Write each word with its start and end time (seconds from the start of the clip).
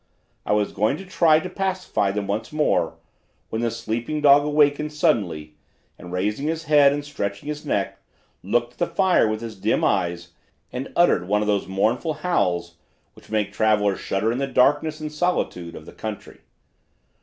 I 0.47 0.53
was 0.53 0.71
going 0.71 0.97
to 0.97 1.05
try 1.05 1.39
to 1.39 1.47
pacify 1.47 2.09
them 2.09 2.25
once 2.25 2.51
more, 2.51 2.95
when 3.51 3.61
the 3.61 3.69
sleeping 3.69 4.19
dog 4.19 4.43
awakened 4.43 4.91
suddenly 4.93 5.57
and, 5.95 6.11
raising 6.11 6.47
his 6.47 6.63
head 6.63 6.91
and 6.91 7.05
stretching 7.05 7.47
his 7.47 7.67
neck, 7.67 8.01
looked 8.41 8.71
at 8.73 8.77
the 8.79 8.87
fire 8.87 9.27
with 9.27 9.41
his 9.41 9.55
dim 9.59 9.83
eyes 9.83 10.29
and 10.73 10.91
uttered 10.95 11.27
one 11.27 11.41
of 11.41 11.47
those 11.47 11.67
mournful 11.67 12.13
howls 12.15 12.77
which 13.13 13.29
make 13.29 13.53
travelers 13.53 13.99
shudder 13.99 14.31
in 14.31 14.39
the 14.39 14.47
darkness 14.47 14.99
and 14.99 15.11
solitude 15.11 15.75
of 15.75 15.85
the 15.85 15.93
country. 15.93 16.39